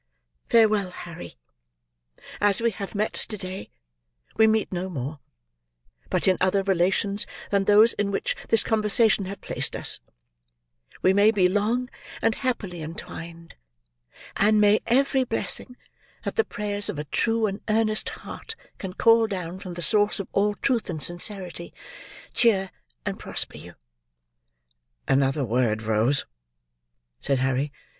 Farewell, 0.49 0.89
Harry! 0.89 1.37
As 2.39 2.59
we 2.59 2.71
have 2.71 2.95
met 2.95 3.13
to 3.13 3.37
day, 3.37 3.69
we 4.35 4.47
meet 4.47 4.71
no 4.71 4.89
more; 4.89 5.19
but 6.09 6.27
in 6.27 6.37
other 6.41 6.63
relations 6.63 7.27
than 7.51 7.65
those 7.65 7.93
in 7.93 8.09
which 8.09 8.35
this 8.49 8.63
conversation 8.63 9.25
have 9.25 9.41
placed 9.41 9.75
us, 9.75 9.99
we 11.03 11.13
may 11.13 11.29
be 11.29 11.47
long 11.47 11.87
and 12.19 12.33
happily 12.33 12.81
entwined; 12.81 13.53
and 14.37 14.59
may 14.59 14.79
every 14.87 15.23
blessing 15.23 15.77
that 16.25 16.35
the 16.35 16.43
prayers 16.43 16.89
of 16.89 16.97
a 16.97 17.03
true 17.03 17.45
and 17.45 17.61
earnest 17.69 18.09
heart 18.25 18.55
can 18.79 18.93
call 18.93 19.27
down 19.27 19.59
from 19.59 19.73
the 19.75 19.83
source 19.83 20.19
of 20.19 20.27
all 20.33 20.55
truth 20.55 20.89
and 20.89 21.03
sincerity, 21.03 21.75
cheer 22.33 22.71
and 23.05 23.19
prosper 23.19 23.57
you!" 23.59 23.75
"Another 25.07 25.45
word, 25.45 25.83
Rose," 25.83 26.25
said 27.19 27.37
Harry. 27.37 27.71